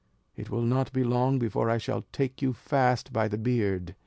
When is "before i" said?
1.37-1.77